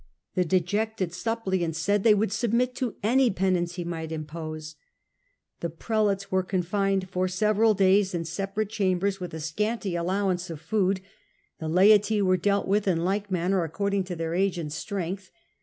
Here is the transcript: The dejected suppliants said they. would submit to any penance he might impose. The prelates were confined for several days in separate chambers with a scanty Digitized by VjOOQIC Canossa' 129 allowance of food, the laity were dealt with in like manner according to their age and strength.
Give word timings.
The 0.33 0.43
dejected 0.45 1.13
suppliants 1.13 1.77
said 1.77 2.01
they. 2.03 2.15
would 2.15 2.31
submit 2.31 2.73
to 2.77 2.95
any 3.03 3.29
penance 3.29 3.75
he 3.75 3.83
might 3.83 4.11
impose. 4.11 4.75
The 5.59 5.69
prelates 5.69 6.31
were 6.31 6.41
confined 6.41 7.07
for 7.07 7.27
several 7.27 7.75
days 7.75 8.15
in 8.15 8.25
separate 8.25 8.69
chambers 8.71 9.19
with 9.19 9.31
a 9.35 9.39
scanty 9.39 9.91
Digitized 9.91 9.93
by 9.93 9.95
VjOOQIC 9.95 10.01
Canossa' 10.01 10.05
129 10.05 10.05
allowance 10.19 10.49
of 10.49 10.61
food, 10.61 11.01
the 11.59 11.69
laity 11.69 12.19
were 12.23 12.37
dealt 12.37 12.67
with 12.67 12.87
in 12.87 13.03
like 13.05 13.29
manner 13.29 13.63
according 13.63 14.03
to 14.05 14.15
their 14.15 14.33
age 14.33 14.57
and 14.57 14.73
strength. 14.73 15.29